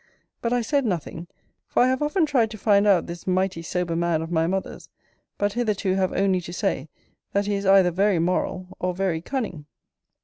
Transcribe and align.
But 0.41 0.51
I 0.51 0.61
said 0.61 0.83
nothing; 0.83 1.27
for 1.67 1.83
I 1.83 1.87
have 1.89 2.01
often 2.01 2.25
tried 2.25 2.49
to 2.49 2.57
find 2.57 2.87
out 2.87 3.05
this 3.05 3.27
might 3.27 3.53
sober 3.63 3.95
man 3.95 4.23
of 4.23 4.31
my 4.31 4.47
mother's: 4.47 4.89
but 5.37 5.53
hitherto 5.53 5.93
have 5.93 6.11
only 6.11 6.41
to 6.41 6.53
say, 6.53 6.89
that 7.33 7.45
he 7.45 7.53
is 7.53 7.67
either 7.67 7.91
very 7.91 8.17
moral, 8.17 8.75
or 8.79 8.95
very 8.95 9.21
cunning. 9.21 9.67